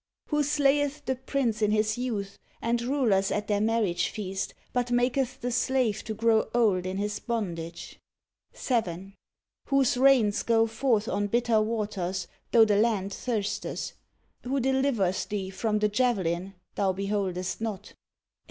Who 0.29 0.41
slayeth 0.41 1.05
the 1.05 1.15
prince 1.15 1.61
in 1.61 1.69
his 1.69 1.95
youth, 1.95 2.39
and 2.59 2.81
rulers 2.81 3.29
at 3.29 3.45
their 3.45 3.61
marriage 3.61 4.09
feast, 4.09 4.55
but 4.73 4.89
maketh 4.89 5.41
the 5.41 5.51
slave 5.51 6.03
to 6.05 6.15
grow 6.15 6.49
old 6.55 6.87
in 6.87 6.97
his 6.97 7.19
bondage; 7.19 7.99
7. 8.51 9.13
Whose 9.67 9.97
rains 9.97 10.41
go 10.41 10.65
forth 10.65 11.07
on 11.07 11.27
bitter 11.27 11.61
waters, 11.61 12.27
tho 12.51 12.65
the 12.65 12.77
land 12.77 13.13
thirsteth; 13.13 13.91
Who 14.43 14.59
delivereth 14.59 15.29
thee 15.29 15.51
from 15.51 15.77
the 15.77 15.87
javelin 15.87 16.55
thou 16.73 16.93
beholdest 16.93 17.61
not; 17.61 17.89
8. 17.91 17.95